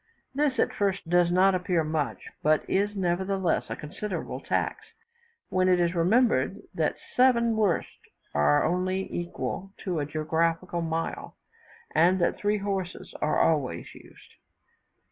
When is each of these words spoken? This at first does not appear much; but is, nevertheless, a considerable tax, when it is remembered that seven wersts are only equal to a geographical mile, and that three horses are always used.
This 0.33 0.57
at 0.57 0.73
first 0.73 1.07
does 1.11 1.31
not 1.31 1.53
appear 1.53 1.83
much; 1.83 2.31
but 2.41 2.67
is, 2.67 2.95
nevertheless, 2.95 3.69
a 3.69 3.75
considerable 3.75 4.39
tax, 4.39 4.83
when 5.49 5.69
it 5.69 5.79
is 5.79 5.93
remembered 5.93 6.59
that 6.73 6.97
seven 7.15 7.55
wersts 7.55 8.09
are 8.33 8.65
only 8.65 9.07
equal 9.13 9.73
to 9.83 9.99
a 9.99 10.07
geographical 10.07 10.81
mile, 10.81 11.35
and 11.93 12.17
that 12.19 12.39
three 12.39 12.57
horses 12.57 13.13
are 13.21 13.39
always 13.39 13.93
used. 13.93 14.33